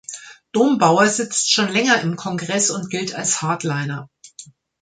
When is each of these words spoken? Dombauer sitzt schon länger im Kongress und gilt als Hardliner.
Dombauer 0.51 1.07
sitzt 1.09 1.53
schon 1.53 1.67
länger 1.67 2.01
im 2.01 2.15
Kongress 2.15 2.71
und 2.71 2.89
gilt 2.89 3.13
als 3.13 3.43
Hardliner. 3.43 4.09